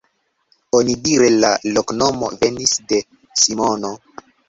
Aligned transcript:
Onidire 0.77 1.27
la 1.45 1.53
loknomo 1.75 2.33
venis 2.43 2.77
de 2.91 3.03
Simono. 3.47 3.97